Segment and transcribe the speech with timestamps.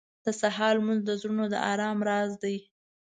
[0.25, 2.57] •د سهار لمونځ د زړونو د ارام راز دی.